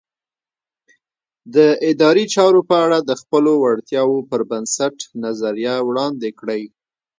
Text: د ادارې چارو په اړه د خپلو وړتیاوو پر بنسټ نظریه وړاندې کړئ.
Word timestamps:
د 1.55 1.57
ادارې 1.89 2.23
چارو 2.35 2.61
په 2.69 2.75
اړه 2.85 2.99
د 3.01 3.11
خپلو 3.21 3.51
وړتیاوو 3.63 4.19
پر 4.29 4.41
بنسټ 4.51 4.95
نظریه 5.23 5.75
وړاندې 5.87 6.29
کړئ. 6.39 6.63